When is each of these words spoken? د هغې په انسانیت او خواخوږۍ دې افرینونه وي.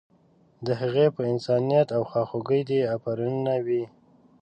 د 0.65 0.67
هغې 0.81 1.05
په 1.15 1.21
انسانیت 1.31 1.87
او 1.97 2.01
خواخوږۍ 2.09 2.61
دې 2.69 2.79
افرینونه 2.95 3.53
وي. 3.65 3.83